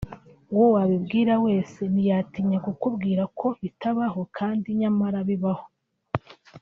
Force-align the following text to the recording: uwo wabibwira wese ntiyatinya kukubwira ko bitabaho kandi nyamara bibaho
uwo 0.53 0.67
wabibwira 0.75 1.33
wese 1.45 1.79
ntiyatinya 1.93 2.57
kukubwira 2.65 3.23
ko 3.39 3.47
bitabaho 3.61 4.21
kandi 4.37 4.67
nyamara 4.79 5.19
bibaho 5.29 5.65